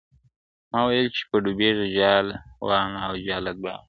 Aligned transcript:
ما 0.71 0.79
ویل 0.87 1.07
چي 1.15 1.21
به 1.29 1.37
ډوبيږي 1.43 1.87
جاله 1.97 2.35
وان 2.67 2.89
او 3.05 3.13
جاله 3.27 3.51
دواړه- 3.59 3.77